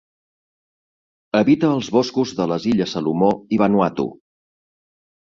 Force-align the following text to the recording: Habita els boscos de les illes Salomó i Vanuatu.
Habita 1.41 1.69
els 1.75 1.91
boscos 1.97 2.33
de 2.41 2.49
les 2.55 2.69
illes 2.75 2.97
Salomó 2.99 3.33
i 3.59 3.63
Vanuatu. 3.67 4.11